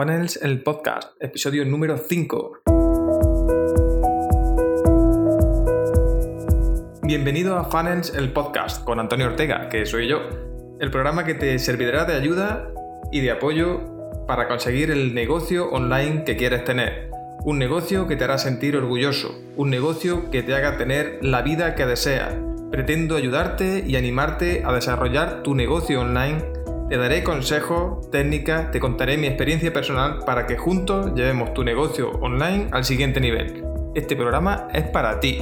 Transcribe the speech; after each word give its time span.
Funnels, 0.00 0.38
el 0.40 0.62
podcast, 0.62 1.12
episodio 1.20 1.62
número 1.66 1.98
5. 1.98 2.62
Bienvenido 7.02 7.58
a 7.58 7.64
Funnels, 7.64 8.14
el 8.14 8.32
podcast, 8.32 8.82
con 8.82 8.98
Antonio 8.98 9.26
Ortega, 9.26 9.68
que 9.68 9.84
soy 9.84 10.08
yo, 10.08 10.20
el 10.80 10.90
programa 10.90 11.24
que 11.24 11.34
te 11.34 11.58
servirá 11.58 12.06
de 12.06 12.14
ayuda 12.14 12.72
y 13.12 13.20
de 13.20 13.30
apoyo 13.30 14.24
para 14.26 14.48
conseguir 14.48 14.90
el 14.90 15.14
negocio 15.14 15.68
online 15.68 16.24
que 16.24 16.38
quieres 16.38 16.64
tener. 16.64 17.10
Un 17.44 17.58
negocio 17.58 18.08
que 18.08 18.16
te 18.16 18.24
hará 18.24 18.38
sentir 18.38 18.76
orgulloso, 18.76 19.38
un 19.58 19.68
negocio 19.68 20.30
que 20.30 20.42
te 20.42 20.54
haga 20.54 20.78
tener 20.78 21.18
la 21.20 21.42
vida 21.42 21.74
que 21.74 21.84
deseas. 21.84 22.32
Pretendo 22.70 23.16
ayudarte 23.16 23.84
y 23.86 23.96
animarte 23.96 24.62
a 24.64 24.72
desarrollar 24.72 25.42
tu 25.42 25.54
negocio 25.54 26.00
online 26.00 26.59
te 26.90 26.96
daré 26.96 27.22
consejos, 27.22 28.10
técnicas, 28.10 28.72
te 28.72 28.80
contaré 28.80 29.16
mi 29.16 29.28
experiencia 29.28 29.72
personal 29.72 30.24
para 30.26 30.48
que 30.48 30.56
juntos 30.56 31.14
llevemos 31.14 31.54
tu 31.54 31.62
negocio 31.62 32.10
online 32.20 32.66
al 32.72 32.84
siguiente 32.84 33.20
nivel. 33.20 33.62
Este 33.94 34.16
programa 34.16 34.66
es 34.74 34.88
para 34.88 35.20
ti. 35.20 35.38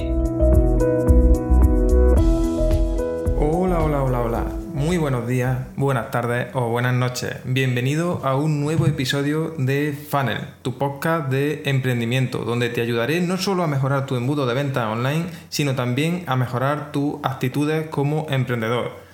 Hola, 3.39 3.79
hola, 3.79 4.03
hola, 4.03 4.21
hola. 4.21 4.43
Muy 4.75 4.97
buenos 4.97 5.27
días, 5.27 5.57
buenas 5.75 6.11
tardes 6.11 6.49
o 6.53 6.69
buenas 6.69 6.93
noches. 6.93 7.37
Bienvenido 7.45 8.21
a 8.23 8.35
un 8.35 8.61
nuevo 8.61 8.85
episodio 8.85 9.55
de 9.57 9.97
Funnel, 10.07 10.41
tu 10.61 10.77
podcast 10.77 11.31
de 11.31 11.63
emprendimiento, 11.65 12.45
donde 12.45 12.69
te 12.69 12.81
ayudaré 12.81 13.21
no 13.21 13.37
solo 13.37 13.63
a 13.63 13.67
mejorar 13.67 14.05
tu 14.05 14.15
embudo 14.15 14.45
de 14.45 14.53
venta 14.53 14.87
online, 14.87 15.25
sino 15.49 15.73
también 15.73 16.25
a 16.27 16.35
mejorar 16.35 16.91
tus 16.91 17.15
actitudes 17.23 17.87
como 17.87 18.27
emprendedor. 18.29 19.08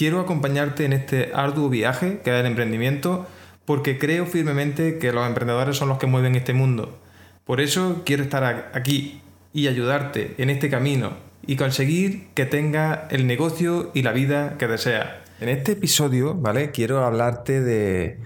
Quiero 0.00 0.20
acompañarte 0.20 0.86
en 0.86 0.94
este 0.94 1.30
arduo 1.34 1.68
viaje 1.68 2.20
que 2.24 2.30
es 2.30 2.40
el 2.40 2.46
emprendimiento 2.46 3.26
porque 3.66 3.98
creo 3.98 4.24
firmemente 4.24 4.96
que 4.96 5.12
los 5.12 5.26
emprendedores 5.26 5.76
son 5.76 5.90
los 5.90 5.98
que 5.98 6.06
mueven 6.06 6.36
este 6.36 6.54
mundo. 6.54 6.98
Por 7.44 7.60
eso 7.60 8.00
quiero 8.06 8.22
estar 8.22 8.70
aquí 8.72 9.20
y 9.52 9.68
ayudarte 9.68 10.36
en 10.38 10.48
este 10.48 10.70
camino 10.70 11.18
y 11.46 11.56
conseguir 11.56 12.28
que 12.32 12.46
tengas 12.46 13.12
el 13.12 13.26
negocio 13.26 13.90
y 13.92 14.00
la 14.00 14.12
vida 14.12 14.56
que 14.56 14.68
deseas. 14.68 15.06
En 15.38 15.50
este 15.50 15.72
episodio, 15.72 16.34
¿vale? 16.34 16.70
Quiero 16.70 17.04
hablarte 17.04 17.60
de, 17.60 18.20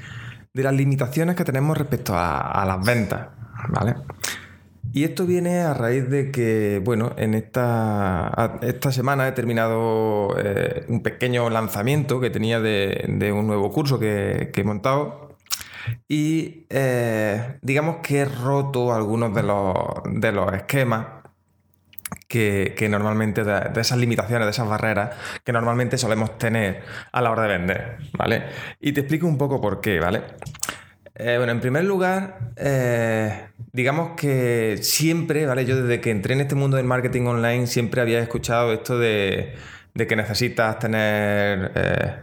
las 0.52 0.74
limitaciones 0.74 1.34
que 1.34 1.42
tenemos 1.42 1.76
respecto 1.76 2.14
a, 2.14 2.52
a 2.52 2.64
las 2.66 2.86
ventas, 2.86 3.30
¿vale? 3.70 3.96
Y 4.94 5.02
esto 5.02 5.26
viene 5.26 5.58
a 5.58 5.74
raíz 5.74 6.08
de 6.08 6.30
que, 6.30 6.80
bueno, 6.84 7.14
en 7.16 7.34
esta, 7.34 8.60
esta 8.62 8.92
semana 8.92 9.26
he 9.26 9.32
terminado 9.32 10.36
eh, 10.38 10.84
un 10.86 11.02
pequeño 11.02 11.50
lanzamiento 11.50 12.20
que 12.20 12.30
tenía 12.30 12.60
de, 12.60 13.32
un 13.32 13.48
nuevo 13.48 13.72
curso 13.72 13.98
que, 13.98 14.52
he 14.54 14.62
montado. 14.62 15.36
Y 16.06 16.66
eh, 16.70 17.58
digamos 17.60 17.96
que 18.04 18.20
he 18.20 18.24
roto 18.24 18.94
algunos 18.94 19.34
de 19.34 19.42
los, 19.42 19.74
de 20.12 20.30
los 20.30 20.52
esquemas 20.52 21.06
que, 22.28 22.76
que, 22.78 22.88
normalmente, 22.88 23.42
de, 23.42 23.70
de, 23.70 23.80
esas 23.80 23.98
limitaciones, 23.98 24.46
de 24.46 24.52
esas 24.52 24.68
barreras 24.68 25.16
que 25.42 25.52
normalmente 25.52 25.98
solemos 25.98 26.38
tener 26.38 26.84
a 27.10 27.20
la 27.20 27.32
hora 27.32 27.42
de 27.42 27.48
vender, 27.48 27.98
¿vale? 28.16 28.44
Y 28.80 28.92
te 28.92 29.00
explico 29.00 29.26
un 29.26 29.38
poco 29.38 29.60
por 29.60 29.80
qué, 29.80 29.98
¿vale? 29.98 30.22
Eh, 31.16 31.36
bueno, 31.36 31.52
en 31.52 31.60
primer 31.60 31.84
lugar, 31.84 32.50
eh, 32.56 33.46
digamos 33.72 34.16
que 34.16 34.78
siempre, 34.82 35.46
¿vale? 35.46 35.64
Yo 35.64 35.80
desde 35.80 36.00
que 36.00 36.10
entré 36.10 36.34
en 36.34 36.40
este 36.40 36.56
mundo 36.56 36.76
del 36.76 36.86
marketing 36.86 37.26
online 37.26 37.68
siempre 37.68 38.00
había 38.00 38.18
escuchado 38.20 38.72
esto 38.72 38.98
de, 38.98 39.54
que 39.94 40.16
necesitas 40.16 40.76
tener 40.80 41.70
eh, 41.76 42.16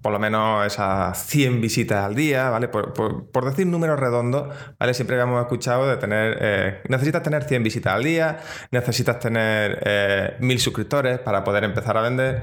por 0.00 0.12
lo 0.12 0.18
menos 0.18 0.66
esas 0.66 1.18
100 1.26 1.60
visitas 1.60 2.02
al 2.02 2.14
día, 2.14 2.48
¿vale? 2.48 2.68
Por, 2.68 3.44
decir 3.44 3.66
números 3.66 4.00
redondos, 4.00 4.56
¿vale? 4.78 4.94
Siempre 4.94 5.20
habíamos 5.20 5.42
escuchado 5.42 5.86
de 5.86 5.98
tener, 5.98 6.82
necesitas 6.88 7.22
tener 7.22 7.44
100 7.44 7.62
visitas 7.62 7.92
al 7.92 8.04
día, 8.04 8.38
necesitas 8.70 9.18
tener 9.18 10.38
1000 10.40 10.60
suscriptores 10.60 11.18
para 11.18 11.44
poder 11.44 11.64
empezar 11.64 11.98
a 11.98 12.00
vender. 12.00 12.42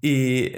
Y 0.00 0.50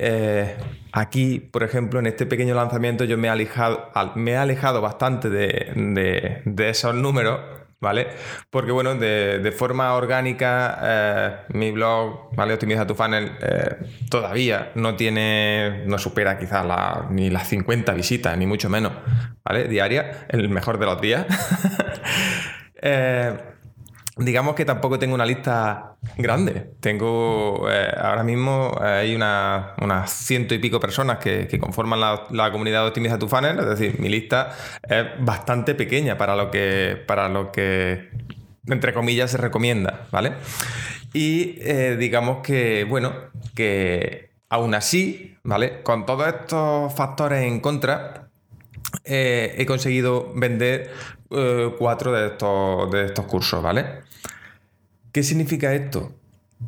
Aquí, 0.93 1.41
por 1.41 1.63
ejemplo, 1.63 2.01
en 2.01 2.07
este 2.07 2.27
pequeño 2.27 2.55
lanzamiento 2.55 3.05
yo 3.05 3.17
me 3.17 3.29
he 3.29 4.37
alejado, 4.37 4.81
bastante 4.81 5.31
de, 5.31 6.43
esos 6.69 6.95
números, 6.95 7.41
¿vale? 7.81 8.09
Porque, 8.51 8.73
bueno, 8.73 8.95
de, 8.95 9.55
forma 9.57 9.95
orgánica, 9.95 10.79
eh, 10.83 11.37
mi 11.51 11.71
blog, 11.71 12.35
¿vale? 12.35 12.55
Optimiza 12.55 12.87
tu 12.87 12.95
funnel, 12.95 13.33
eh, 13.41 13.77
todavía 14.11 14.73
no 14.75 14.97
tiene, 14.97 15.85
no 15.87 15.99
supera 15.99 16.39
quizás 16.39 16.67
ni 17.11 17.31
las 17.31 17.49
50 17.49 17.93
visitas, 17.95 18.37
ni 18.37 18.47
mucho 18.47 18.69
menos, 18.69 18.93
¿vale? 19.45 19.69
Diaria, 19.69 20.27
el 20.29 20.49
mejor 20.49 20.79
de 20.79 20.87
los 20.87 21.01
días. 21.01 21.27
eh, 22.83 23.50
digamos 24.21 24.55
que 24.55 24.65
tampoco 24.65 24.99
tengo 24.99 25.15
una 25.15 25.25
lista 25.25 25.97
grande. 26.17 26.73
Tengo 26.81 27.69
eh, 27.71 27.91
ahora 27.97 28.23
mismo 28.23 28.79
eh, 28.83 28.87
hay 28.87 29.15
unas 29.15 30.13
ciento 30.13 30.55
y 30.55 30.59
pico 30.59 30.79
personas 30.79 31.19
que, 31.19 31.59
conforman 31.59 32.01
la, 32.01 32.53
comunidad 32.53 32.83
de 32.83 32.89
Optimiza 32.89 33.19
tu 33.19 33.29
Funnel, 33.29 33.59
es 33.59 33.67
decir, 33.67 33.99
mi 33.99 34.09
lista 34.09 34.55
es 34.87 35.07
bastante 35.21 35.75
pequeña 35.75 36.19
para 36.19 36.37
lo 36.37 36.51
que, 36.51 37.03
para 37.07 37.29
lo 37.29 37.51
que 37.51 38.11
entre 38.67 38.93
comillas, 38.93 39.31
se 39.31 39.39
recomienda, 39.39 40.07
¿vale? 40.11 40.35
Y 41.13 41.57
eh, 41.61 41.97
digamos 41.99 42.39
que, 42.43 42.85
bueno, 42.85 43.13
que 43.55 44.31
aún 44.49 44.75
así, 44.75 45.39
¿vale? 45.43 45.83
Con 45.83 46.07
todos 46.07 46.29
estos 46.29 46.95
factores 46.95 47.43
en 47.43 47.61
contra, 47.61 48.29
he 49.05 49.65
conseguido 49.67 50.33
vender 50.35 50.91
cuatro 51.79 52.13
de 52.13 52.27
estos, 52.29 52.91
de 52.91 53.07
estos 53.07 53.25
cursos, 53.25 53.63
¿vale? 53.63 54.10
¿Qué 55.13 55.23
significa 55.23 55.73
esto? 55.75 56.15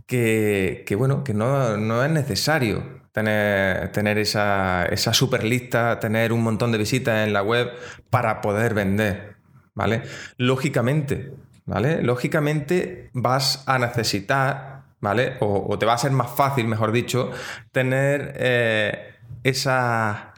Que, 0.07 0.85
bueno, 0.97 1.23
que 1.23 1.35
no, 1.35 2.05
es 2.05 2.11
necesario 2.11 3.03
tener, 3.13 4.19
esa, 4.19 4.87
esa 4.87 5.13
super 5.13 5.45
lista, 5.45 6.01
tener 6.01 6.33
un 6.33 6.43
montón 6.43 6.73
de 6.73 6.79
visitas 6.79 7.27
en 7.27 7.33
la 7.33 7.43
web 7.43 7.71
para 8.11 8.41
poder 8.41 8.75
vender, 8.75 9.37
¿vale? 9.75 10.03
Lógicamente, 10.39 11.35
¿vale? 11.67 12.03
Lógicamente 12.03 13.11
vas 13.13 13.65
a 13.67 13.79
necesitar, 13.79 14.85
¿vale? 15.01 15.37
O, 15.41 15.79
te 15.79 15.87
va 15.87 15.95
a 15.95 15.99
ser 15.99 16.13
más 16.13 16.31
fácil, 16.31 16.67
mejor 16.67 16.91
dicho, 16.91 17.31
tener 17.71 18.35
eh, 18.37 19.15
esa 19.45 20.32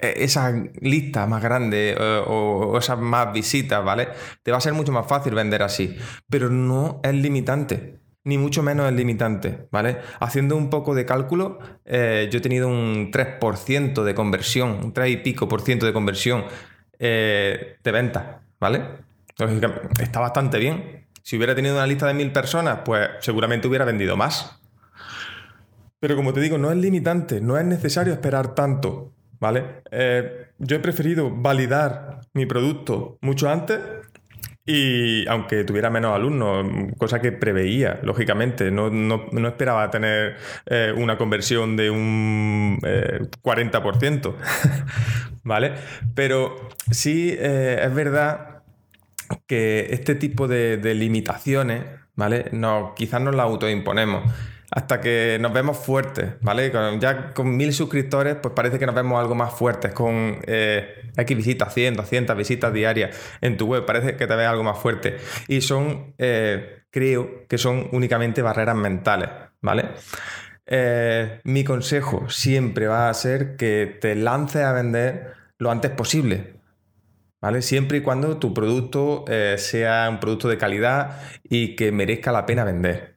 e, 0.00 0.24
esa 0.24 0.52
lista 0.80 1.26
más 1.26 1.42
grande 1.42 1.96
eh, 1.98 2.22
o, 2.26 2.78
esas 2.78 2.98
más 2.98 3.32
visitas, 3.32 3.84
¿vale? 3.84 4.08
Te 4.42 4.50
va 4.50 4.58
a 4.58 4.60
ser 4.60 4.72
mucho 4.74 4.92
más 4.92 5.06
fácil 5.06 5.34
vender 5.34 5.62
así, 5.62 5.96
pero 6.28 6.50
no 6.50 7.00
es 7.02 7.14
limitante. 7.14 7.98
Ni 8.22 8.36
mucho 8.36 8.62
menos 8.62 8.86
es 8.86 8.92
limitante, 8.92 9.66
¿vale? 9.70 9.98
Haciendo 10.20 10.54
un 10.56 10.68
poco 10.68 10.94
de 10.94 11.06
cálculo, 11.06 11.58
eh, 11.86 12.28
yo 12.30 12.38
he 12.38 12.42
tenido 12.42 12.68
un 12.68 13.10
3% 13.10 14.04
de 14.04 14.14
conversión, 14.14 14.78
un 14.84 14.92
3 14.92 15.10
y 15.10 15.16
pico 15.18 15.48
por 15.48 15.62
ciento 15.62 15.86
de 15.86 15.94
conversión 15.94 16.44
eh, 16.98 17.78
de 17.82 17.92
venta, 17.92 18.42
¿vale? 18.60 18.84
Está 20.00 20.20
bastante 20.20 20.58
bien. 20.58 21.06
Si 21.22 21.36
hubiera 21.36 21.54
tenido 21.54 21.76
una 21.76 21.86
lista 21.86 22.06
de 22.06 22.14
mil 22.14 22.30
personas, 22.30 22.80
pues 22.84 23.08
seguramente 23.20 23.68
hubiera 23.68 23.86
vendido 23.86 24.16
más. 24.16 24.60
Pero 25.98 26.16
como 26.16 26.32
te 26.32 26.40
digo, 26.40 26.58
no 26.58 26.70
es 26.70 26.76
limitante, 26.76 27.40
no 27.40 27.58
es 27.58 27.64
necesario 27.64 28.12
esperar 28.12 28.54
tanto. 28.54 29.12
¿Vale? 29.40 29.82
Eh, 29.90 30.48
yo 30.58 30.76
he 30.76 30.80
preferido 30.80 31.30
validar 31.30 32.20
mi 32.34 32.46
producto 32.46 33.18
mucho 33.22 33.50
antes 33.50 33.80
y 34.64 35.26
aunque 35.26 35.64
tuviera 35.64 35.90
menos 35.90 36.14
alumnos, 36.14 36.66
cosa 36.98 37.20
que 37.20 37.32
preveía, 37.32 37.98
lógicamente, 38.02 38.70
no, 38.70 38.88
esperaba 39.48 39.90
tener 39.90 40.36
eh, 40.66 40.94
una 40.96 41.16
conversión 41.18 41.76
de 41.76 41.90
un 41.90 42.78
40%, 42.80 44.28
eh, 44.28 44.34
¿vale? 45.42 45.72
Pero 46.14 46.68
sí 46.90 47.34
es 47.36 47.94
verdad 47.94 48.62
que 49.46 49.88
este 49.90 50.14
tipo 50.14 50.46
de, 50.46 50.76
de 50.76 50.94
limitaciones, 50.94 51.84
¿vale? 52.14 52.46
No, 52.52 52.92
quizás 52.94 53.20
nos 53.22 53.34
las 53.34 53.46
autoimponemos 53.46 54.30
hasta 54.70 55.00
que 55.00 55.38
nos 55.40 55.52
vemos 55.52 55.78
fuertes, 55.78 56.34
¿vale? 56.40 56.72
ya 57.00 57.32
con 57.34 57.56
mil 57.56 57.72
suscriptores, 57.72 58.36
pues 58.36 58.54
parece 58.54 58.78
que 58.78 58.86
nos 58.86 58.94
vemos 58.94 59.20
algo 59.20 59.34
más 59.34 59.52
fuertes, 59.52 59.92
con 59.92 60.38
eh, 60.46 61.10
X 61.16 61.36
visitas, 61.36 61.74
100, 61.74 61.94
200 61.94 62.36
visitas 62.36 62.72
diarias 62.72 63.16
en 63.40 63.56
tu 63.56 63.66
web, 63.66 63.84
parece 63.84 64.16
que 64.16 64.26
te 64.26 64.36
ves 64.36 64.46
algo 64.46 64.62
más 64.62 64.78
fuerte. 64.78 65.16
Y 65.48 65.60
son, 65.60 66.14
eh, 66.18 66.84
creo 66.90 67.46
que 67.48 67.58
son 67.58 67.88
únicamente 67.92 68.42
barreras 68.42 68.76
mentales, 68.76 69.28
¿vale? 69.60 69.88
Eh, 70.66 71.40
mi 71.42 71.64
consejo 71.64 72.30
siempre 72.30 72.86
va 72.86 73.08
a 73.08 73.14
ser 73.14 73.56
que 73.56 73.98
te 74.00 74.14
lances 74.14 74.62
a 74.62 74.72
vender 74.72 75.34
lo 75.58 75.70
antes 75.70 75.90
posible, 75.90 76.60
¿Vale? 77.42 77.62
Siempre 77.62 77.96
y 77.96 78.00
cuando 78.02 78.36
tu 78.36 78.52
producto 78.52 79.24
sea 79.56 80.10
un 80.10 80.20
producto 80.20 80.46
de 80.46 80.58
calidad 80.58 81.22
y 81.42 81.74
que 81.74 81.90
merezca 81.90 82.32
la 82.32 82.44
pena 82.44 82.64
vender. 82.64 83.16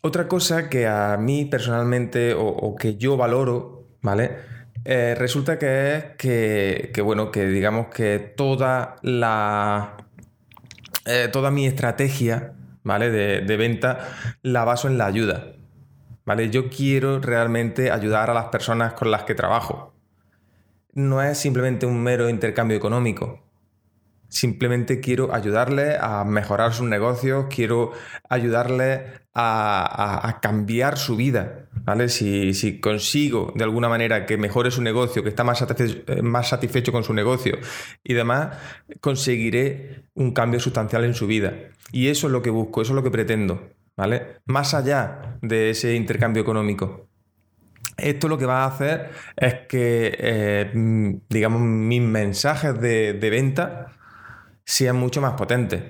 Otra 0.00 0.28
cosa 0.28 0.68
que 0.68 0.86
a 0.86 1.16
mí 1.16 1.44
personalmente 1.44 2.32
o, 2.36 2.76
que 2.76 2.96
yo 2.96 3.16
valoro, 3.16 3.88
¿vale? 4.00 4.36
Eh, 4.84 5.16
resulta 5.16 5.58
que 5.58 5.96
es 5.96 6.04
que, 6.16 7.02
bueno, 7.02 7.32
que 7.32 7.46
digamos 7.46 7.88
que 7.88 8.18
toda 8.18 8.96
la. 9.02 9.96
Eh, 11.04 11.28
toda 11.32 11.50
mi 11.50 11.66
estrategia, 11.66 12.54
¿vale? 12.84 13.10
De, 13.10 13.40
de, 13.40 13.56
venta 13.56 13.98
la 14.42 14.64
baso 14.64 14.86
en 14.86 14.98
la 14.98 15.06
ayuda. 15.06 15.52
¿Vale? 16.24 16.50
Yo 16.50 16.68
quiero 16.68 17.20
realmente 17.20 17.90
ayudar 17.90 18.30
a 18.30 18.34
las 18.34 18.46
personas 18.46 18.92
con 18.92 19.10
las 19.10 19.24
que 19.24 19.34
trabajo. 19.34 19.94
No 20.92 21.22
es 21.22 21.38
simplemente 21.38 21.86
un 21.86 22.02
mero 22.02 22.28
intercambio 22.28 22.76
económico. 22.76 23.47
Simplemente 24.28 25.00
quiero 25.00 25.34
ayudarle 25.34 25.96
a 25.98 26.22
mejorar 26.24 26.74
sus 26.74 26.86
negocios, 26.86 27.46
quiero 27.48 27.92
ayudarle 28.28 29.06
a, 29.34 30.38
cambiar 30.42 30.98
su 30.98 31.16
vida. 31.16 31.68
¿vale? 31.84 32.08
Si, 32.08 32.80
consigo 32.80 33.52
de 33.54 33.64
alguna 33.64 33.88
manera 33.88 34.26
que 34.26 34.36
mejore 34.36 34.70
su 34.70 34.82
negocio, 34.82 35.22
que 35.22 35.30
está 35.30 35.44
más 35.44 35.58
satisfecho, 35.58 36.12
eh, 36.12 36.22
más 36.22 36.48
satisfecho 36.48 36.92
con 36.92 37.04
su 37.04 37.14
negocio 37.14 37.58
y 38.04 38.14
demás, 38.14 38.58
conseguiré 39.00 40.04
un 40.14 40.32
cambio 40.32 40.60
sustancial 40.60 41.04
en 41.04 41.14
su 41.14 41.26
vida. 41.26 41.54
Y 41.92 42.08
eso 42.08 42.26
es 42.26 42.32
lo 42.32 42.42
que 42.42 42.50
busco, 42.50 42.82
eso 42.82 42.92
es 42.92 42.96
lo 42.96 43.02
que 43.02 43.10
pretendo. 43.10 43.70
¿vale? 43.96 44.40
Más 44.44 44.74
allá 44.74 45.38
de 45.40 45.70
ese 45.70 45.94
intercambio 45.94 46.42
económico. 46.42 47.08
Esto 47.96 48.28
lo 48.28 48.38
que 48.38 48.46
va 48.46 48.62
a 48.62 48.68
hacer 48.68 49.10
es 49.36 49.54
que, 49.68 50.16
eh, 50.18 51.20
digamos, 51.28 51.60
mis 51.62 52.00
mensajes 52.00 52.80
de, 52.80 53.14
de 53.14 53.30
venta 53.30 53.97
sean 54.68 54.96
mucho 54.96 55.22
más 55.22 55.32
potentes. 55.32 55.82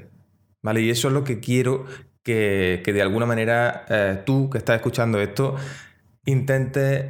¿Vale? 0.63 0.81
Y 0.83 0.91
eso 0.91 1.09
es 1.09 1.15
lo 1.15 1.25
que 1.25 1.41
quiero 1.41 1.85
que, 2.23 2.83
de 2.85 3.03
alguna 3.03 3.27
manera 3.27 3.87
eh, 3.89 4.23
tú 4.25 4.49
que 4.51 4.59
estás 4.59 4.77
escuchando 4.77 5.21
esto 5.21 5.57
intentes 6.27 7.07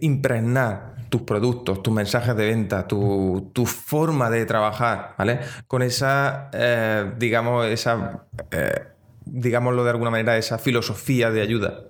impregnar 0.00 0.94
tus 1.08 1.22
productos, 1.22 1.82
tus 1.82 1.92
mensajes 1.92 2.34
de 2.36 2.46
venta, 2.46 2.86
tu, 2.86 3.66
forma 3.66 4.30
de 4.30 4.46
trabajar, 4.46 5.14
¿vale? 5.18 5.40
Con 5.66 5.82
esa, 5.82 6.48
eh, 6.52 7.12
digamos, 7.18 7.66
esa, 7.66 8.24
eh, 8.52 8.86
digámoslo 9.24 9.84
de 9.84 9.90
alguna 9.90 10.10
manera, 10.10 10.38
esa 10.38 10.58
filosofía 10.58 11.30
de 11.30 11.42
ayuda. 11.42 11.80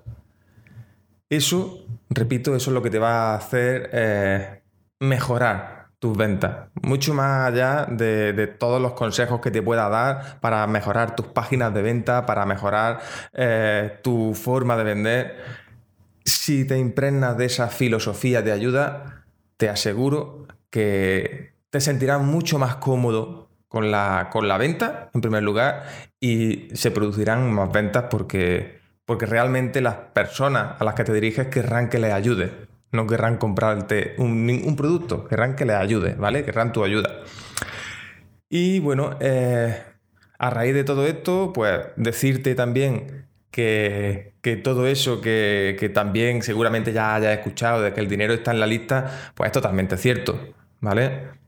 Eso, 1.29 1.87
repito, 2.11 2.57
eso 2.57 2.71
es 2.71 2.75
lo 2.75 2.83
que 2.83 2.91
te 2.91 2.99
va 2.99 3.33
a 3.33 3.37
hacer 3.37 4.63
mejorar 4.99 5.82
tus 6.03 6.17
ventas, 6.17 6.67
mucho 6.83 7.15
más 7.15 7.47
allá 7.47 7.87
de, 7.89 8.49
todos 8.59 8.83
los 8.83 8.95
consejos 8.95 9.41
que 9.41 9.53
te 9.53 9.63
pueda 9.63 9.89
dar 9.89 10.41
para 10.41 10.67
mejorar 10.67 11.15
tus 11.15 11.27
páginas 11.27 11.73
de 11.73 11.81
venta, 11.81 12.27
para 12.27 12.45
mejorar 12.45 12.99
eh, 13.33 14.01
tu 14.03 14.35
forma 14.35 14.77
de 14.77 14.83
vender. 14.83 15.37
Si 16.25 16.65
te 16.67 16.77
impregnas 16.77 17.37
de 17.37 17.45
esa 17.45 17.69
filosofía 17.69 18.43
de 18.43 18.51
ayuda, 18.51 19.27
te 19.57 19.69
aseguro 19.69 20.49
que 20.71 21.55
te 21.71 21.81
sentirás 21.81 22.21
mucho 22.21 22.59
más 22.59 22.75
cómodo 22.75 23.49
con 23.69 23.93
la, 23.93 24.29
con 24.33 24.49
la 24.49 24.59
venta, 24.59 25.09
en 25.15 25.21
primer 25.21 25.45
lugar, 25.45 25.85
y 26.19 26.67
se 26.73 26.91
producirán 26.91 27.53
más 27.53 27.71
ventas 27.71 28.07
porque, 28.11 28.81
porque 29.07 29.27
realmente 29.27 29.81
las 29.81 29.95
personas 30.13 30.81
a 30.81 30.85
las 30.85 30.95
que 30.97 31.05
te 31.05 31.13
diriges 31.13 31.47
querrán 31.47 31.89
que 31.89 32.01
les 32.01 32.13
ayudes 32.13 32.51
no 32.93 33.07
querrán 33.07 33.39
comprarte 33.39 34.15
un, 34.19 34.77
producto, 34.77 35.27
querrán 35.27 35.57
que 35.57 35.65
les 35.65 35.77
ayude, 35.77 36.15
¿vale? 36.15 36.45
Querrán 36.45 36.73
tu 36.73 36.85
ayuda. 36.85 37.21
Y 38.51 38.81
bueno, 38.81 39.17
eh, 39.21 39.83
a 40.39 40.51
raíz 40.51 40.75
de 40.75 40.85
todo 40.85 41.07
esto, 41.07 41.53
pues 41.55 41.81
decirte 41.97 42.55
también 42.55 43.27
que, 43.51 44.35
todo 44.63 44.87
eso 44.87 45.23
que, 45.23 45.91
también 45.95 46.43
seguramente 46.43 46.93
ya 46.93 47.15
hayas 47.15 47.39
escuchado 47.39 47.81
de 47.83 47.95
que 47.95 48.01
el 48.01 48.09
dinero 48.09 48.35
está 48.35 48.51
en 48.51 48.61
la 48.61 48.67
lista, 48.67 49.33
pues 49.35 49.49
es 49.49 49.53
totalmente 49.53 49.97
cierto, 49.97 50.39
¿vale? 50.81 51.43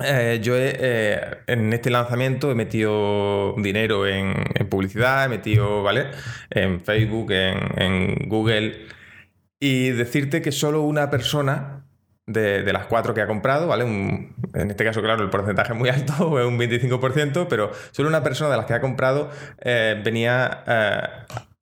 Eh, 0.00 0.38
yo 0.42 0.52
eh, 0.56 1.38
en 1.46 1.72
este 1.72 1.90
lanzamiento 1.90 2.52
he 2.52 2.54
metido 2.54 3.54
dinero 3.56 4.06
en, 4.06 4.34
publicidad, 4.68 5.24
he 5.24 5.28
metido, 5.28 5.82
¿vale? 5.82 6.08
En 6.50 6.80
Facebook, 6.82 7.32
en 7.32 8.28
Google 8.28 8.97
y 9.60 9.90
decirte 9.90 10.42
que 10.42 10.52
solo 10.52 10.82
una 10.82 11.10
persona 11.10 11.84
de, 12.28 12.72
las 12.72 12.86
cuatro 12.86 13.14
que 13.14 13.22
ha 13.22 13.26
comprado, 13.26 13.66
¿vale? 13.66 13.84
en 13.84 14.70
este 14.70 14.84
caso, 14.84 15.00
claro, 15.00 15.22
el 15.22 15.30
porcentaje 15.30 15.72
es 15.72 15.78
muy 15.78 15.88
alto, 15.88 16.12
es 16.40 16.46
un 16.46 16.58
25%, 16.58 17.46
pero 17.48 17.72
solo 17.90 18.08
una 18.08 18.22
persona 18.22 18.50
de 18.50 18.56
las 18.56 18.66
que 18.66 18.74
ha 18.74 18.80
comprado 18.80 19.30
eh, 19.60 20.00
venía 20.04 20.64
eh, 20.66 21.00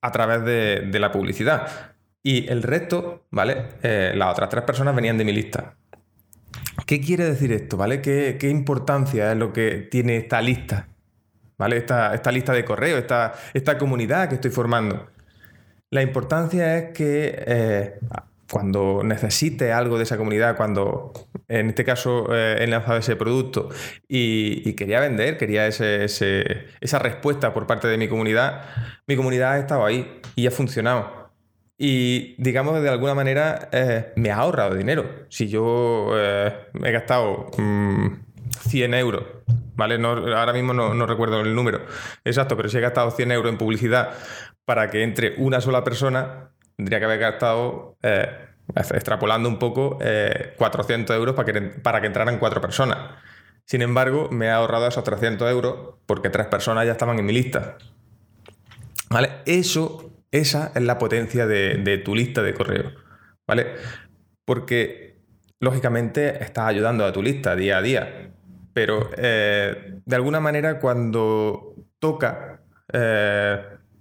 a 0.00 0.12
través 0.12 0.44
de, 0.44 0.98
la 0.98 1.12
publicidad. 1.12 1.68
Y 2.22 2.48
el 2.48 2.64
resto, 2.64 3.26
¿vale? 3.30 3.66
Eh, 3.82 4.12
las 4.16 4.32
otras 4.32 4.48
tres 4.48 4.64
personas 4.64 4.96
venían 4.96 5.16
de 5.16 5.24
mi 5.24 5.32
lista. 5.32 5.76
¿Qué 6.84 7.00
quiere 7.00 7.24
decir 7.24 7.52
esto, 7.52 7.76
¿vale? 7.76 8.00
¿Qué, 8.02 8.48
importancia 8.50 9.30
es 9.32 9.38
lo 9.38 9.52
que 9.52 9.86
tiene 9.90 10.16
esta 10.16 10.42
lista? 10.42 10.88
¿Vale? 11.56 11.76
Esta, 11.78 12.32
lista 12.32 12.52
de 12.52 12.64
correo, 12.64 12.98
esta 12.98 13.78
comunidad 13.78 14.28
que 14.28 14.34
estoy 14.34 14.50
formando. 14.50 15.06
La 15.96 16.02
importancia 16.02 16.76
es 16.76 16.92
que 16.92 17.34
eh, 17.46 17.98
cuando 18.52 19.00
necesite 19.02 19.72
algo 19.72 19.96
de 19.96 20.02
esa 20.02 20.18
comunidad, 20.18 20.54
cuando 20.54 21.14
en 21.48 21.70
este 21.70 21.86
caso 21.86 22.26
eh, 22.34 22.58
he 22.60 22.66
lanzado 22.66 22.98
ese 22.98 23.16
producto 23.16 23.70
y, 24.06 24.74
quería 24.74 25.00
vender, 25.00 25.38
quería 25.38 25.66
esa 25.66 26.98
respuesta 26.98 27.54
por 27.54 27.66
parte 27.66 27.88
de 27.88 27.96
mi 27.96 28.08
comunidad, 28.08 28.64
mi 29.06 29.16
comunidad 29.16 29.52
ha 29.52 29.58
estado 29.58 29.86
ahí 29.86 30.20
y 30.34 30.46
ha 30.46 30.50
funcionado. 30.50 31.30
Y 31.78 32.34
digamos, 32.36 32.82
de 32.82 32.90
alguna 32.90 33.14
manera 33.14 33.70
eh, 33.72 34.12
me 34.16 34.30
ha 34.30 34.36
ahorrado 34.36 34.74
dinero. 34.74 35.24
Si 35.30 35.48
yo 35.48 36.10
he 36.14 36.92
gastado 36.92 37.46
100 37.54 38.90
mm, 38.90 38.94
euros, 38.96 39.24
¿vale? 39.76 39.96
No, 39.96 40.10
ahora 40.10 40.52
mismo 40.52 40.74
no, 40.74 40.92
no, 40.92 41.06
recuerdo 41.06 41.40
el 41.40 41.54
número 41.54 41.86
exacto, 42.22 42.54
pero 42.54 42.68
si 42.68 42.76
he 42.76 42.80
gastado 42.82 43.10
100 43.10 43.32
euros 43.32 43.50
en 43.50 43.58
publicidad 43.58 44.10
para 44.66 44.90
que 44.90 45.02
entre 45.02 45.34
una 45.38 45.62
sola 45.62 45.82
persona, 45.84 46.50
tendría 46.76 46.98
que 46.98 47.06
haber 47.06 47.20
gastado, 47.20 47.96
eh, 48.02 48.28
extrapolando 48.74 49.48
un 49.48 49.58
poco, 49.58 49.98
400 50.56 51.14
eh, 51.14 51.18
euros 51.18 51.34
para 51.34 51.52
que, 51.52 51.60
para 51.62 52.00
que 52.02 52.08
entraran 52.08 52.38
cuatro 52.38 52.60
personas. 52.60 52.98
Sin 53.64 53.80
embargo, 53.80 54.28
me 54.30 54.50
ha 54.50 54.56
ahorrado 54.56 54.86
esos 54.86 55.04
300 55.04 55.50
euros 55.50 55.94
porque 56.04 56.30
tres 56.30 56.48
personas 56.48 56.84
ya 56.84 56.92
estaban 56.92 57.18
en 57.18 57.26
mi 57.26 57.32
lista. 57.32 57.78
¿Vale? 59.08 59.30
Eso, 59.46 60.10
esa 60.32 60.72
es 60.74 60.82
la 60.82 60.98
potencia 60.98 61.46
de, 61.46 62.02
tu 62.04 62.14
lista 62.14 62.42
de 62.42 62.52
correo. 62.52 62.92
¿Vale? 63.46 63.74
Porque, 64.44 65.20
lógicamente, 65.60 66.42
estás 66.42 66.66
ayudando 66.66 67.04
a 67.04 67.12
tu 67.12 67.22
lista 67.22 67.54
día 67.54 67.78
a 67.78 67.82
día. 67.82 68.32
Pero, 68.72 69.10
eh, 69.16 70.00
de 70.04 70.16
alguna 70.16 70.40
manera, 70.40 70.80
cuando 70.80 71.74
toca 72.00 72.60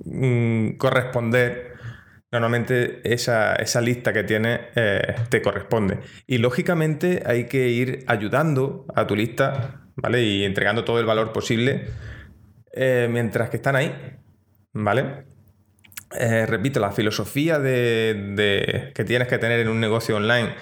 Mm, 0.03 0.71
corresponder, 0.77 1.73
normalmente 2.31 3.01
esa, 3.03 3.55
lista 3.81 4.11
que 4.13 4.23
tienes 4.23 4.59
eh, 4.75 5.15
te 5.29 5.41
corresponde. 5.41 5.99
Y 6.27 6.37
lógicamente 6.39 7.23
hay 7.25 7.45
que 7.45 7.69
ir 7.69 8.03
ayudando 8.07 8.85
a 8.95 9.07
tu 9.07 9.15
lista, 9.15 9.89
¿vale? 9.95 10.21
Y 10.23 10.43
entregando 10.43 10.83
todo 10.83 10.99
el 10.99 11.05
valor 11.05 11.31
posible 11.31 11.87
eh, 12.73 13.07
mientras 13.09 13.49
que 13.49 13.57
están 13.57 13.75
ahí, 13.75 13.93
¿vale? 14.73 15.25
Eh, 16.19 16.45
repito, 16.45 16.79
la 16.79 16.91
filosofía 16.91 17.59
de, 17.59 18.91
que 18.93 19.03
tienes 19.03 19.27
que 19.27 19.37
tener 19.37 19.59
en 19.59 19.69
un 19.69 19.79
negocio 19.79 20.17
online 20.17 20.53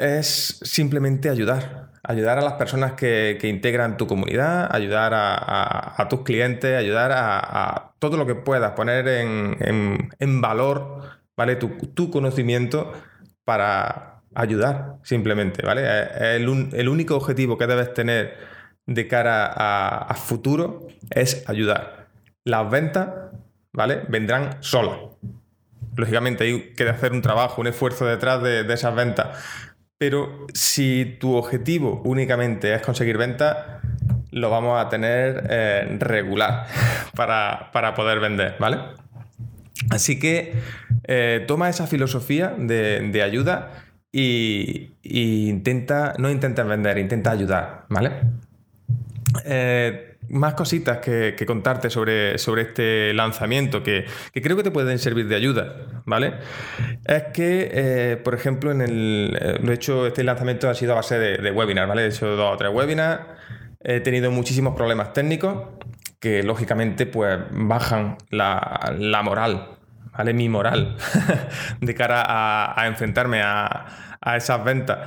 es 0.00 0.60
simplemente 0.62 1.28
ayudar 1.28 1.90
ayudar 2.02 2.38
a 2.38 2.42
las 2.42 2.54
personas 2.54 2.92
que, 2.92 3.38
integran 3.42 3.96
tu 3.96 4.06
comunidad, 4.06 4.74
ayudar 4.74 5.12
a, 5.14 6.06
tus 6.08 6.22
clientes, 6.22 6.76
ayudar 6.76 7.12
a, 7.12 7.92
todo 7.98 8.16
lo 8.16 8.26
que 8.26 8.34
puedas, 8.34 8.72
poner 8.72 9.06
en, 9.08 10.40
valor 10.40 11.02
¿vale? 11.36 11.56
Tu, 11.56 12.10
conocimiento 12.10 12.92
para 13.44 14.22
ayudar 14.34 14.96
simplemente. 15.02 15.64
¿vale? 15.64 15.82
El, 16.36 16.70
el, 16.72 16.88
único 16.88 17.16
objetivo 17.16 17.58
que 17.58 17.66
debes 17.66 17.92
tener 17.94 18.36
de 18.86 19.06
cara 19.06 19.52
a, 19.54 20.14
futuro 20.14 20.88
es 21.10 21.48
ayudar. 21.48 22.08
Las 22.44 22.70
ventas 22.70 23.08
¿vale? 23.72 24.02
vendrán 24.08 24.56
solas. 24.60 24.98
Lógicamente 25.96 26.44
hay 26.44 26.72
que 26.74 26.88
hacer 26.88 27.12
un 27.12 27.20
trabajo, 27.20 27.60
un 27.60 27.66
esfuerzo 27.66 28.06
detrás 28.06 28.42
de, 28.42 28.64
de 28.64 28.74
esas 28.74 28.94
ventas 28.94 29.28
pero 30.00 30.46
si 30.54 31.18
tu 31.20 31.34
objetivo 31.34 32.00
únicamente 32.06 32.74
es 32.74 32.80
conseguir 32.80 33.18
ventas, 33.18 33.54
lo 34.30 34.48
vamos 34.48 34.82
a 34.82 34.88
tener 34.88 35.46
eh, 35.50 35.98
regular 35.98 36.66
para, 37.14 37.94
poder 37.94 38.18
vender, 38.18 38.56
¿vale? 38.58 38.78
Así 39.90 40.18
que 40.18 40.54
eh, 41.04 41.44
toma 41.46 41.68
esa 41.68 41.86
filosofía 41.86 42.54
de, 42.56 43.22
ayuda 43.22 43.72
y, 44.10 44.88
intenta, 45.02 46.14
no 46.16 46.30
intentes 46.30 46.64
vender, 46.64 46.96
intenta 46.96 47.32
ayudar, 47.32 47.84
¿vale? 47.90 48.12
Eh, 49.44 50.09
más 50.30 50.54
cositas 50.54 50.98
que, 50.98 51.34
contarte 51.46 51.90
sobre, 51.90 52.38
sobre 52.38 52.62
este 52.62 53.12
lanzamiento 53.14 53.82
que, 53.82 54.06
creo 54.34 54.56
que 54.56 54.62
te 54.62 54.70
pueden 54.70 54.98
servir 54.98 55.28
de 55.28 55.36
ayuda, 55.36 56.02
¿vale? 56.06 56.34
Es 57.04 57.24
que, 57.34 57.70
eh, 57.72 58.16
por 58.16 58.34
ejemplo, 58.34 58.70
en 58.72 58.80
el. 58.80 59.58
Lo 59.62 59.72
he 59.72 59.74
hecho, 59.74 60.06
este 60.06 60.24
lanzamiento 60.24 60.68
ha 60.68 60.74
sido 60.74 60.92
a 60.92 60.96
base 60.96 61.18
de, 61.18 61.38
de 61.38 61.50
webinar, 61.50 61.86
¿vale? 61.88 62.04
He 62.04 62.08
hecho 62.08 62.36
dos 62.36 62.54
o 62.54 62.56
tres 62.56 62.72
webinars. 62.72 63.22
He 63.82 64.00
tenido 64.00 64.30
muchísimos 64.30 64.74
problemas 64.76 65.12
técnicos 65.12 65.80
que 66.20 66.42
lógicamente 66.42 67.06
pues 67.06 67.38
bajan 67.50 68.18
la, 68.28 68.94
la 68.98 69.22
moral, 69.22 69.78
¿vale? 70.12 70.34
Mi 70.34 70.48
moral 70.48 70.96
de 71.80 71.94
cara 71.94 72.22
a, 72.78 72.86
enfrentarme 72.86 73.42
a, 73.42 74.18
a, 74.20 74.36
esas 74.36 74.62
ventas. 74.62 74.98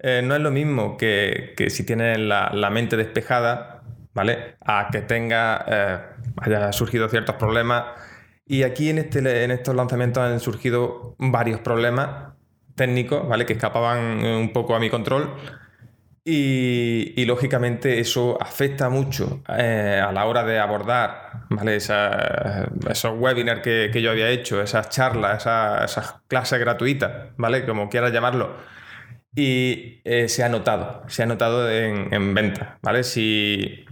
Eh, 0.00 0.22
no 0.24 0.34
es 0.34 0.40
lo 0.40 0.50
mismo 0.50 0.96
que, 0.96 1.54
que 1.56 1.70
si 1.70 1.86
tienes 1.86 2.18
la, 2.18 2.50
la, 2.52 2.68
mente 2.70 2.96
despejada, 2.96 3.75
¿vale? 4.16 4.56
A 4.64 4.88
que 4.90 5.02
tenga, 5.02 5.64
eh, 5.68 5.98
haya 6.38 6.72
surgido 6.72 7.08
ciertos 7.08 7.36
problemas. 7.36 7.84
Y 8.46 8.64
aquí 8.64 8.88
en, 8.88 8.98
este, 8.98 9.44
en 9.44 9.50
estos 9.52 9.76
lanzamientos 9.76 10.22
han 10.24 10.40
surgido 10.40 11.14
varios 11.18 11.60
problemas 11.60 12.32
técnicos, 12.74 13.28
¿vale? 13.28 13.46
Que 13.46 13.52
escapaban 13.52 14.24
un 14.24 14.52
poco 14.52 14.74
a 14.74 14.80
mi 14.80 14.90
control 14.90 15.34
y, 16.28 17.24
lógicamente 17.24 18.00
eso 18.00 18.36
afecta 18.42 18.88
mucho 18.88 19.42
eh, 19.48 20.02
a 20.04 20.10
la 20.10 20.26
hora 20.26 20.42
de 20.42 20.58
abordar 20.58 21.44
¿vale? 21.50 21.76
esos 21.76 23.14
webinars 23.16 23.60
que, 23.62 24.02
yo 24.02 24.10
había 24.10 24.30
hecho, 24.30 24.60
esas 24.60 24.88
charlas, 24.88 25.42
esas, 25.42 26.16
clases 26.26 26.58
gratuitas, 26.58 27.28
¿vale? 27.36 27.64
Como 27.64 27.88
quieras 27.88 28.12
llamarlo. 28.12 28.56
Y 29.36 30.00
eh, 30.04 30.28
se 30.28 30.42
ha 30.42 30.48
notado, 30.48 31.04
se 31.06 31.22
ha 31.22 31.26
notado 31.26 31.70
en, 31.70 32.12
en 32.12 32.34
venta, 32.34 32.78
¿vale? 32.82 33.04
Si, 33.04 33.85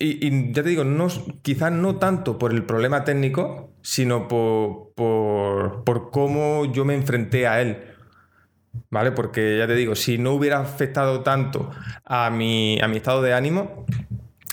y, 0.00 0.52
ya 0.52 0.62
te 0.62 0.68
digo, 0.68 0.84
no, 0.84 1.08
quizás 1.42 1.72
no 1.72 1.96
tanto 1.96 2.38
por 2.38 2.52
el 2.52 2.64
problema 2.64 3.04
técnico, 3.04 3.72
sino 3.82 4.28
por, 4.28 4.92
por, 4.94 5.84
por 5.84 6.10
cómo 6.10 6.64
yo 6.72 6.84
me 6.84 6.94
enfrenté 6.94 7.46
a 7.46 7.60
él. 7.60 7.78
¿vale? 8.90 9.12
Porque 9.12 9.58
ya 9.58 9.66
te 9.66 9.74
digo, 9.74 9.94
si 9.94 10.18
no 10.18 10.32
hubiera 10.32 10.60
afectado 10.60 11.22
tanto 11.22 11.70
a 12.04 12.30
mi, 12.30 12.80
a 12.80 12.88
mi 12.88 12.96
estado 12.98 13.22
de 13.22 13.34
ánimo, 13.34 13.86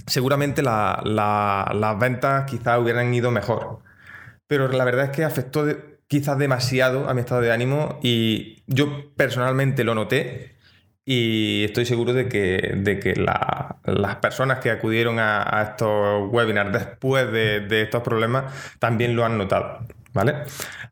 seguramente 0.05 0.61
las 0.61 1.99
ventas 1.99 2.49
quizás 2.49 2.79
hubieran 2.79 3.13
ido 3.13 3.31
mejor. 3.31 3.79
Pero 4.47 4.67
la 4.67 4.85
verdad 4.85 5.05
es 5.05 5.11
que 5.11 5.23
afectó 5.23 5.65
quizás 6.07 6.37
demasiado 6.37 7.09
a 7.09 7.13
mi 7.13 7.21
estado 7.21 7.41
de 7.41 7.51
ánimo 7.51 7.99
y 8.03 8.63
yo 8.67 9.13
personalmente 9.15 9.83
lo 9.83 9.95
noté 9.95 10.54
y 11.05 11.63
estoy 11.65 11.85
seguro 11.85 12.13
de 12.13 12.27
que, 12.27 12.73
de 12.77 12.99
que 12.99 13.13
las 13.15 14.15
personas 14.17 14.59
que 14.59 14.71
acudieron 14.71 15.19
a, 15.19 15.61
estos 15.71 16.31
webinars 16.31 16.73
después 16.73 17.31
de, 17.31 17.61
de 17.61 17.83
estos 17.83 18.01
problemas 18.01 18.53
también 18.79 19.15
lo 19.15 19.23
han 19.23 19.37
notado. 19.37 19.85
¿Vale? 20.15 20.45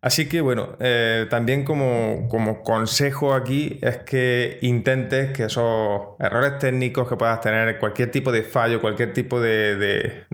Así 0.04 0.28
que 0.28 0.42
bueno, 0.42 0.76
eh, 0.82 1.28
también 1.30 1.64
como, 1.64 2.28
consejo 2.62 3.34
aquí 3.34 3.80
es 3.82 4.00
que 4.00 4.60
intentes 4.62 5.32
que 5.32 5.46
esos 5.46 6.02
errores 6.20 6.60
técnicos 6.60 7.08
que 7.08 7.16
puedas 7.16 7.40
tener, 7.40 7.80
cualquier 7.80 8.12
tipo 8.12 8.34
de 8.34 8.44
fallo, 8.44 8.82
cualquier 8.82 9.14
tipo 9.14 9.40
de, 9.40 10.26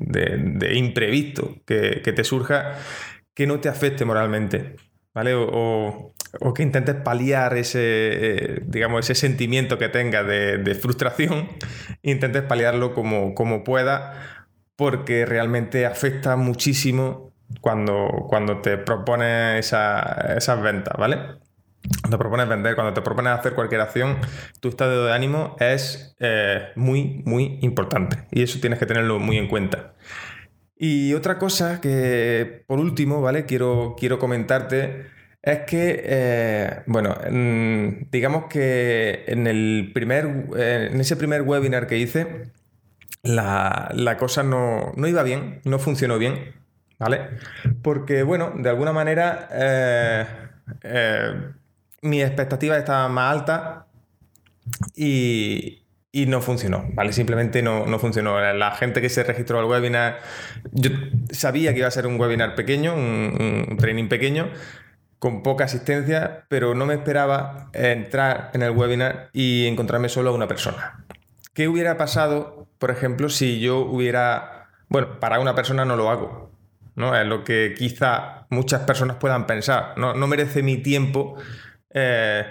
imprevisto 0.73 1.57
que, 1.67 2.01
te 2.01 2.23
surja, 2.23 2.79
que 3.35 3.45
no 3.45 3.59
te 3.59 3.69
afecte 3.69 4.05
moralmente, 4.05 4.75
¿vale? 5.13 5.35
O, 5.35 6.15
que 6.53 6.63
intentes 6.63 6.95
paliar 6.95 7.57
ese, 7.57 7.79
eh, 7.81 8.63
digamos, 8.65 9.09
ese 9.09 9.19
sentimiento 9.19 9.77
que 9.77 9.89
tengas 9.89 10.25
de, 10.27 10.77
frustración, 10.79 11.49
intentes 12.01 12.43
paliarlo 12.43 12.93
como, 12.93 13.33
como 13.33 13.63
puedas, 13.63 14.15
porque 14.75 15.25
realmente 15.25 15.85
afecta 15.85 16.35
muchísimo 16.35 17.33
cuando, 17.61 18.25
cuando 18.29 18.61
te 18.61 18.77
propones 18.77 19.65
esas 19.65 20.61
ventas, 20.61 20.93
¿vale? 20.97 21.17
Cuando 22.01 22.17
te 22.17 22.19
propones 22.19 22.47
vender, 22.47 22.75
cuando 22.75 22.93
te 22.93 23.01
propones 23.01 23.33
hacer 23.33 23.55
cualquier 23.55 23.81
acción, 23.81 24.17
tu 24.59 24.69
estado 24.69 25.05
de 25.05 25.13
ánimo 25.13 25.55
es 25.59 26.15
eh, 26.19 26.69
muy, 26.75 27.23
muy 27.25 27.59
importante. 27.61 28.25
Y 28.31 28.43
eso 28.43 28.59
tienes 28.59 28.79
que 28.79 28.85
tenerlo 28.85 29.19
muy 29.19 29.37
en 29.37 29.47
cuenta. 29.47 29.93
Y 30.77 31.13
otra 31.13 31.39
cosa 31.39 31.81
que, 31.81 32.63
por 32.67 32.79
último, 32.79 33.21
¿vale? 33.21 33.45
Quiero, 33.45 33.95
quiero 33.97 34.19
comentarte 34.19 35.07
es 35.49 35.59
que, 35.59 36.01
eh, 36.05 36.81
bueno, 36.85 37.15
digamos 38.11 38.45
que 38.45 39.23
en, 39.27 39.47
el 39.47 39.91
primer, 39.93 40.25
en 40.55 40.99
ese 40.99 41.15
primer 41.15 41.43
webinar 41.43 41.87
que 41.87 41.97
hice, 41.97 42.51
la, 43.23 43.91
la 43.93 44.17
cosa 44.17 44.43
no, 44.43 44.93
no, 44.95 45.07
iba 45.07 45.23
bien, 45.23 45.61
no 45.65 45.79
funcionó 45.79 46.17
bien. 46.17 46.59
¿vale? 46.99 47.21
Porque, 47.81 48.21
bueno, 48.23 48.51
de 48.55 48.69
alguna 48.69 48.93
manera 48.93 49.47
eh, 49.51 50.25
eh, 50.83 51.33
mis 52.01 52.23
expectativas 52.23 52.77
estaban 52.77 53.11
más 53.13 53.33
altas 53.33 53.85
y, 54.95 55.85
no 56.27 56.41
funcionó, 56.41 56.85
¿vale? 56.93 57.13
Simplemente 57.13 57.61
no, 57.63 57.97
funcionó. 57.97 58.39
La 58.53 58.71
gente 58.71 59.01
que 59.01 59.09
se 59.09 59.23
registró 59.23 59.59
al 59.59 59.65
webinar, 59.65 60.19
yo 60.71 60.91
sabía 61.31 61.71
que 61.71 61.79
iba 61.79 61.87
a 61.87 61.91
ser 61.91 62.05
un 62.05 62.19
webinar 62.19 62.55
pequeño, 62.55 62.93
un, 62.93 63.77
training 63.79 64.09
pequeño, 64.09 64.49
con 65.19 65.43
poca 65.43 65.65
asistencia, 65.65 66.45
pero 66.47 66.73
no 66.73 66.85
me 66.85 66.93
esperaba 66.93 67.69
entrar 67.73 68.51
en 68.53 68.63
el 68.63 68.71
webinar 68.71 69.29
y 69.33 69.67
encontrarme 69.67 70.09
solo 70.09 70.29
a 70.29 70.33
una 70.33 70.47
persona. 70.47 71.05
¿Qué 71.53 71.67
hubiera 71.67 71.97
pasado, 71.97 72.67
por 72.79 72.89
ejemplo, 72.89 73.29
si 73.29 73.59
yo 73.59 73.79
hubiera... 73.79 74.69
Bueno, 74.87 75.19
para 75.19 75.39
una 75.39 75.55
persona 75.55 75.83
no 75.83 75.97
lo 75.97 76.09
hago, 76.09 76.51
¿no? 76.95 77.15
Es 77.15 77.27
lo 77.27 77.43
que 77.43 77.75
quizá 77.77 78.47
muchas 78.49 78.81
personas 78.83 79.17
puedan 79.17 79.45
pensar. 79.45 79.93
No, 79.97 80.15
merece 80.25 80.63
mi 80.63 80.77
tiempo 80.77 81.35
eh, 81.93 82.45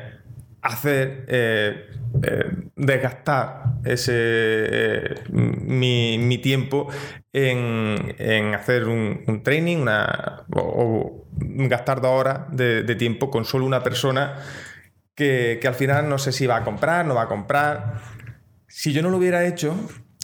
hacer, 0.61 1.25
eh, 1.29 1.88
eh, 2.23 2.45
desgastar 2.77 3.65
ese, 3.85 5.23
mi, 5.31 6.38
tiempo 6.43 6.88
en, 7.33 8.55
hacer 8.55 8.88
un, 8.88 9.43
training 9.43 9.87
o, 10.55 11.27
gastar 11.41 12.00
dos 12.00 12.11
horas 12.11 12.41
de, 12.50 12.95
tiempo 12.97 13.31
con 13.31 13.45
solo 13.45 13.67
una 13.67 13.83
persona 13.83 14.37
que, 15.15 15.59
que 15.61 15.69
al 15.69 15.75
final 15.75 16.09
no 16.09 16.19
sé 16.19 16.33
si 16.33 16.47
va 16.47 16.57
a 16.57 16.65
comprar, 16.65 17.07
no 17.07 17.15
va 17.15 17.23
a 17.23 17.29
comprar. 17.29 17.95
Si 18.69 18.93
yo 18.93 19.03
no 19.03 19.11
lo 19.11 19.17
hubiera 19.17 19.47
hecho, 19.47 19.75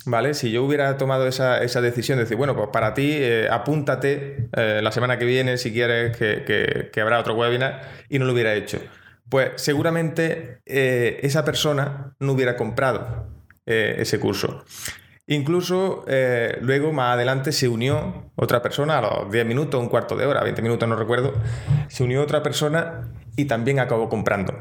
¿vale? 0.07 0.35
Si 0.35 0.51
yo 0.51 0.65
hubiera 0.65 0.97
tomado 0.97 1.27
esa, 1.27 1.61
decisión 1.81 2.19
de 2.19 2.25
decir, 2.25 2.37
bueno, 2.37 2.55
pues 2.55 2.69
para 2.73 2.95
ti, 2.95 3.11
eh, 3.13 3.49
apúntate 3.51 4.49
eh, 4.57 4.81
la 4.83 4.93
semana 4.93 5.19
que 5.19 5.25
viene 5.25 5.57
si 5.57 5.73
quieres 5.73 6.17
que, 6.17 7.01
habrá 7.01 7.19
otro 7.21 7.35
webinar 7.35 7.83
y 8.09 8.19
no 8.19 8.27
lo 8.27 8.33
hubiera 8.33 8.55
hecho, 8.55 8.79
pues 9.35 9.51
seguramente 9.57 10.61
eh, 10.65 11.19
esa 11.25 11.45
persona 11.45 12.15
no 12.21 12.31
hubiera 12.35 12.57
comprado 12.57 13.27
ese 13.67 14.21
curso. 14.21 14.63
Incluso 15.27 16.05
luego 16.61 16.93
más 16.93 17.15
adelante 17.15 17.51
se 17.51 17.67
unió 17.67 18.31
otra 18.37 18.63
persona 18.63 18.99
a 18.99 19.01
los 19.01 19.33
10 19.33 19.45
minutos, 19.45 19.81
un 19.81 19.89
cuarto 19.89 20.15
de 20.15 20.25
hora, 20.27 20.45
20 20.45 20.63
minutos, 20.63 20.87
no 20.87 20.95
recuerdo, 20.95 21.33
se 21.89 22.05
unió 22.05 22.23
otra 22.23 22.45
persona 22.45 23.11
y 23.35 23.47
también 23.47 23.81
acabó 23.81 24.09
comprando. 24.09 24.55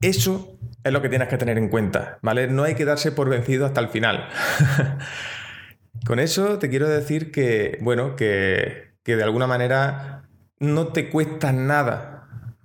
Eso 0.00 0.56
es 0.84 0.92
lo 0.92 1.02
que 1.02 1.08
tienes 1.08 1.26
que 1.26 1.36
tener 1.36 1.58
en 1.58 1.68
cuenta, 1.68 2.18
¿vale? 2.22 2.46
No 2.46 2.62
hay 2.62 2.76
que 2.76 2.84
darse 2.84 3.10
por 3.10 3.28
vencido 3.28 3.66
hasta 3.66 3.80
el 3.80 3.88
final. 3.88 4.28
Con 6.06 6.20
eso 6.20 6.60
te 6.60 6.68
quiero 6.68 6.88
decir 6.88 7.32
que, 7.32 7.78
bueno, 7.80 8.14
que, 8.14 8.94
de 9.04 9.22
alguna 9.22 9.48
manera 9.48 10.28
no 10.60 10.88
te 10.88 11.10
cuesta 11.10 11.52
nada, 11.52 12.15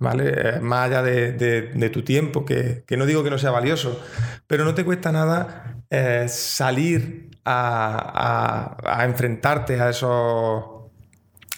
¿vale? 0.02 0.32
Eh, 0.34 0.60
más 0.60 0.88
allá 0.88 1.02
de, 1.02 1.90
tu 1.90 2.02
tiempo, 2.02 2.44
que, 2.44 2.84
no 2.96 3.06
digo 3.06 3.22
que 3.22 3.30
no 3.30 3.38
sea 3.38 3.50
valioso, 3.50 4.04
pero 4.46 4.64
no 4.64 4.74
te 4.74 4.84
cuesta 4.84 5.12
nada 5.12 5.76
eh, 5.88 6.26
salir 6.28 7.30
a, 7.44 8.76
enfrentarte 9.04 9.80
a, 9.80 9.90
esos, 9.90 10.64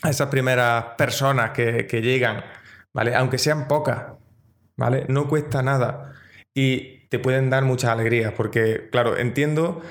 a 0.02 0.10
esas 0.10 0.28
primeras 0.28 0.84
personas 0.96 1.50
que, 1.50 1.86
que 1.86 2.02
llegan, 2.02 2.44
¿vale? 2.92 3.14
Aunque 3.14 3.38
sean 3.38 3.66
pocas, 3.66 4.12
¿vale? 4.76 5.06
No 5.08 5.26
cuesta 5.28 5.62
nada 5.62 6.12
y 6.52 7.08
te 7.08 7.18
pueden 7.18 7.48
dar 7.48 7.64
muchas 7.64 7.90
alegrías, 7.90 8.32
porque, 8.36 8.88
claro, 8.90 9.16
entiendo 9.16 9.82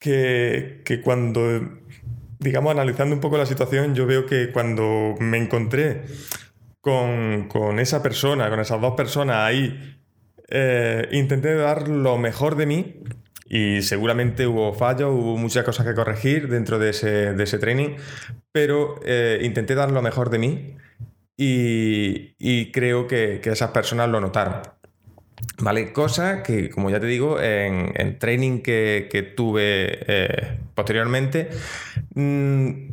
que, 0.00 1.00
cuando, 1.04 1.60
digamos, 2.38 2.72
analizando 2.72 3.14
un 3.14 3.20
poco 3.20 3.38
la 3.38 3.46
situación, 3.46 3.94
yo 3.94 4.06
veo 4.06 4.26
que 4.26 4.50
cuando 4.50 5.14
me 5.20 5.38
encontré 5.38 6.02
con, 6.86 7.80
esa 7.80 8.00
persona, 8.00 8.48
con 8.48 8.60
esas 8.60 8.80
dos 8.80 8.94
personas 8.94 9.38
ahí, 9.38 9.98
eh, 10.48 11.08
intenté 11.10 11.54
dar 11.56 11.88
lo 11.88 12.16
mejor 12.16 12.54
de 12.54 12.66
mí 12.66 13.02
y 13.48 13.82
seguramente 13.82 14.46
hubo 14.46 14.72
fallos, 14.72 15.10
hubo 15.10 15.36
muchas 15.36 15.64
cosas 15.64 15.84
que 15.84 15.94
corregir 15.94 16.48
dentro 16.48 16.78
de 16.78 16.90
ese, 16.90 17.58
training, 17.58 17.96
pero 18.52 19.00
eh, 19.04 19.40
intenté 19.42 19.74
dar 19.74 19.90
lo 19.90 20.00
mejor 20.00 20.30
de 20.30 20.38
mí 20.38 20.76
y, 21.36 22.70
creo 22.70 23.08
que, 23.08 23.40
esas 23.42 23.72
personas 23.72 24.08
lo 24.08 24.20
notaron. 24.20 24.62
¿Vale? 25.58 25.92
Cosa 25.92 26.42
que, 26.42 26.70
como 26.70 26.88
ya 26.88 27.00
te 27.00 27.06
digo, 27.06 27.40
en, 27.40 28.18
training 28.18 28.60
que, 28.60 29.32
tuve 29.36 29.98
eh, 30.06 30.58
posteriormente, 30.74 31.48
mm, 32.14 32.90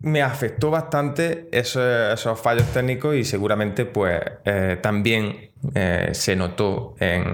me 0.00 0.22
afectó 0.22 0.70
bastante 0.70 1.48
esos, 1.52 2.40
fallos 2.40 2.66
técnicos 2.72 3.16
y 3.16 3.24
seguramente 3.24 3.84
pues 3.84 4.20
eh, 4.44 4.78
también 4.80 5.50
eh, 5.74 6.10
se 6.12 6.36
notó 6.36 6.94
en, 7.00 7.24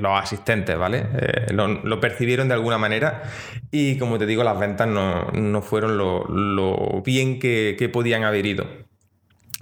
los 0.00 0.20
asistentes, 0.20 0.76
¿vale? 0.78 1.06
lo, 1.50 2.00
percibieron 2.00 2.48
de 2.48 2.54
alguna 2.54 2.78
manera 2.78 3.22
y 3.70 3.98
como 3.98 4.18
te 4.18 4.26
digo, 4.26 4.42
las 4.42 4.58
ventas 4.58 4.88
no, 4.88 5.62
fueron 5.62 5.98
lo, 5.98 7.02
bien 7.04 7.38
que, 7.38 7.90
podían 7.92 8.24
haber 8.24 8.46
ido. 8.46 8.66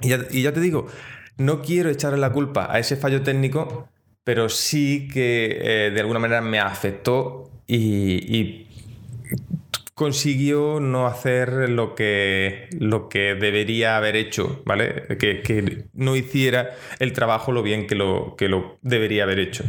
Y 0.02 0.42
ya, 0.42 0.52
te 0.52 0.61
digo, 0.61 0.87
no 1.37 1.62
quiero 1.62 1.90
echarle 1.90 2.18
la 2.18 2.30
culpa 2.30 2.68
a 2.71 2.78
ese 2.78 2.97
fallo 2.97 3.23
técnico 3.23 3.88
pero 4.25 4.49
sí 4.49 5.06
que 5.12 5.59
eh, 5.61 5.90
de 5.90 6.00
alguna 6.00 6.18
manera 6.18 6.40
me 6.40 6.59
afectó 6.59 7.50
y, 7.66 8.66
consiguió 9.94 10.80
no 10.80 11.06
hacer 11.06 11.70
lo 11.70 11.94
que, 11.94 12.68
lo 12.78 13.08
que 13.08 13.34
debería 13.34 13.96
haber 13.96 14.16
hecho, 14.16 14.62
¿vale? 14.64 15.06
Que, 15.18 15.86
no 15.92 16.16
hiciera 16.16 16.70
el 16.98 17.12
trabajo 17.12 17.52
lo 17.52 17.62
bien 17.62 17.86
que 17.86 17.94
lo, 17.94 18.34
que 18.36 18.48
lo 18.48 18.78
debería 18.82 19.22
haber 19.22 19.38
hecho. 19.38 19.64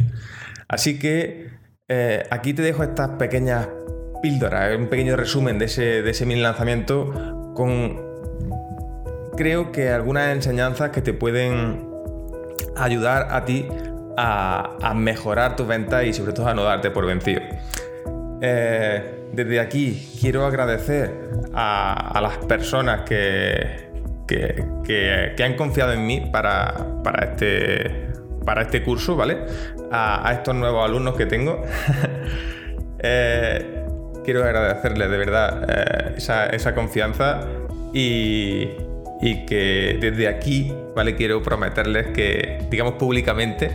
Así 0.68 0.98
que 0.98 1.50
eh, 1.88 2.24
aquí 2.30 2.52
te 2.52 2.62
dejo 2.62 2.82
estas 2.82 3.10
pequeñas 3.10 3.68
píldoras, 4.20 4.76
un 4.76 4.88
pequeño 4.88 5.16
resumen 5.16 5.58
de 5.58 5.66
ese, 5.66 6.02
de 6.02 6.10
ese 6.10 6.26
mini 6.26 6.40
lanzamiento 6.40 7.52
con, 7.54 8.02
creo 9.36 9.70
que 9.70 9.90
algunas 9.90 10.34
enseñanzas 10.34 10.90
que 10.90 11.02
te 11.02 11.12
pueden 11.12 11.88
ayudar 12.76 13.28
a 13.30 13.44
ti 13.44 13.68
a, 14.16 14.92
mejorar 14.94 15.56
tu 15.56 15.66
venta 15.66 16.04
y 16.04 16.12
sobre 16.12 16.32
todo 16.32 16.48
a 16.48 16.54
no 16.54 16.64
darte 16.64 16.90
por 16.90 17.06
vencido. 17.06 17.42
Eh, 18.40 19.28
desde 19.32 19.60
aquí 19.60 20.08
quiero 20.20 20.44
agradecer 20.44 21.10
a, 21.54 22.18
las 22.20 22.38
personas 22.46 23.02
que, 23.02 23.90
que, 24.26 25.42
han 25.42 25.54
confiado 25.54 25.92
en 25.92 26.06
mí 26.06 26.28
para, 26.32 26.74
este, 27.22 28.08
para 28.44 28.62
este 28.62 28.82
curso, 28.82 29.16
¿vale? 29.16 29.38
A, 29.90 30.30
estos 30.32 30.54
nuevos 30.54 30.84
alumnos 30.84 31.16
que 31.16 31.26
tengo. 31.26 31.62
Eh, 32.98 33.84
quiero 34.24 34.42
agradecerles 34.42 35.10
de 35.10 35.18
verdad 35.18 35.66
eh, 35.68 36.14
esa, 36.16 36.46
esa, 36.46 36.74
confianza 36.74 37.46
y, 37.92 38.70
y 39.20 39.44
que 39.44 39.98
desde 40.00 40.26
aquí, 40.26 40.72
¿vale? 40.96 41.14
Quiero 41.14 41.42
prometerles 41.42 42.08
que, 42.08 42.66
digamos 42.70 42.94
públicamente, 42.94 43.70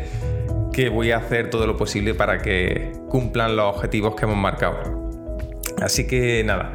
que 0.71 0.89
voy 0.89 1.11
a 1.11 1.17
hacer 1.17 1.49
todo 1.49 1.67
lo 1.67 1.77
posible 1.77 2.13
para 2.13 2.39
que 2.39 2.93
cumplan 3.09 3.55
los 3.55 3.75
objetivos 3.75 4.15
que 4.15 4.25
hemos 4.25 4.37
marcado. 4.37 5.09
Así 5.81 6.07
que 6.07 6.43
nada, 6.43 6.73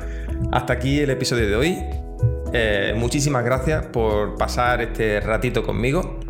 hasta 0.52 0.72
aquí 0.72 1.00
el 1.00 1.10
episodio 1.10 1.48
de 1.48 1.56
hoy. 1.56 1.78
Eh, 2.52 2.94
muchísimas 2.96 3.44
gracias 3.44 3.86
por 3.86 4.36
pasar 4.36 4.82
este 4.82 5.20
ratito 5.20 5.62
conmigo. 5.62 6.20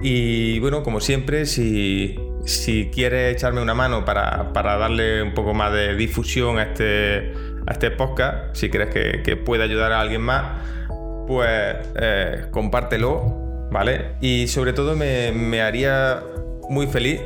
Y 0.00 0.58
bueno, 0.58 0.82
como 0.82 1.00
siempre, 1.00 1.46
si, 1.46 2.18
si 2.44 2.90
quieres 2.92 3.36
echarme 3.36 3.62
una 3.62 3.74
mano 3.74 4.04
para, 4.04 4.50
darle 4.52 5.22
un 5.22 5.34
poco 5.34 5.54
más 5.54 5.72
de 5.72 5.94
difusión 5.94 6.58
a 6.58 6.64
este, 6.64 7.32
a 7.66 7.72
este 7.72 7.90
podcast, 7.92 8.54
si 8.54 8.68
crees 8.68 8.90
que, 8.90 9.36
puede 9.36 9.62
ayudar 9.62 9.92
a 9.92 10.00
alguien 10.00 10.22
más, 10.22 10.60
pues 11.28 11.76
eh, 11.94 12.46
compártelo, 12.50 13.68
¿vale? 13.70 14.16
Y 14.20 14.48
sobre 14.48 14.72
todo 14.72 14.96
me, 14.96 15.30
me 15.30 15.62
haría 15.62 16.20
muy 16.72 16.86
feliz 16.86 17.20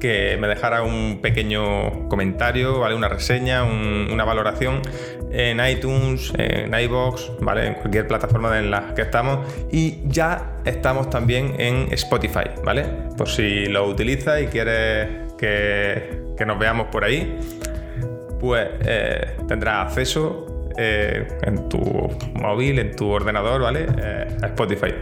que 0.00 0.36
me 0.40 0.48
dejara 0.48 0.82
un 0.82 1.20
pequeño 1.22 2.08
comentario, 2.08 2.80
¿vale? 2.80 2.94
Una 2.94 3.08
reseña, 3.08 3.62
una 3.62 4.24
valoración 4.24 4.82
en 5.30 5.64
iTunes, 5.64 6.32
en 6.36 6.74
iBox, 6.74 7.32
¿vale? 7.40 7.68
En 7.68 7.74
cualquier 7.74 8.08
plataforma 8.08 8.58
en 8.58 8.70
la 8.70 8.94
que 8.94 9.02
estamos. 9.02 9.46
Y 9.70 10.00
ya 10.06 10.56
estamos 10.64 11.08
también 11.08 11.54
en 11.58 11.92
Spotify, 11.92 12.50
¿vale? 12.64 12.84
Por 13.16 13.28
si 13.28 13.66
lo 13.66 13.86
utilizas 13.86 14.42
y 14.42 14.46
quieres 14.46 15.08
que, 15.38 16.22
nos 16.44 16.58
veamos 16.58 16.88
por 16.88 17.04
ahí, 17.04 17.38
pues 18.40 18.68
eh, 18.84 19.36
tendrás 19.46 19.86
acceso 19.86 20.68
eh, 20.76 21.28
en 21.42 21.68
tu 21.68 21.78
móvil, 22.34 22.80
en 22.80 22.96
tu 22.96 23.08
ordenador, 23.08 23.62
¿vale? 23.62 23.86
Eh, 24.02 24.26
a 24.42 24.46
Spotify. 24.46 24.92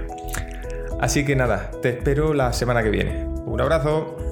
Así 1.01 1.25
que 1.25 1.35
nada, 1.35 1.71
te 1.81 1.89
espero 1.89 2.35
la 2.35 2.53
semana 2.53 2.83
que 2.83 2.91
viene. 2.91 3.30
Un 3.51 3.61
abrazo. 3.61 4.30